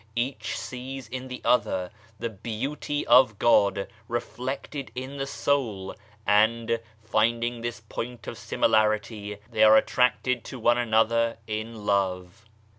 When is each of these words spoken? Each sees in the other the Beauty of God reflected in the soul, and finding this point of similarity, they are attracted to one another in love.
Each 0.15 0.57
sees 0.57 1.07
in 1.07 1.27
the 1.27 1.41
other 1.45 1.91
the 2.17 2.29
Beauty 2.31 3.05
of 3.05 3.37
God 3.37 3.87
reflected 4.07 4.91
in 4.95 5.17
the 5.17 5.27
soul, 5.27 5.93
and 6.25 6.79
finding 7.03 7.61
this 7.61 7.81
point 7.81 8.25
of 8.25 8.35
similarity, 8.35 9.37
they 9.51 9.61
are 9.61 9.77
attracted 9.77 10.43
to 10.45 10.59
one 10.59 10.79
another 10.79 11.37
in 11.45 11.85
love. 11.85 12.47